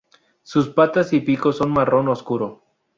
Sus 0.41 0.69
patas 0.69 1.13
y 1.13 1.19
pico 1.19 1.53
son 1.53 1.69
marrón 1.71 2.07
oscuro. 2.07 2.63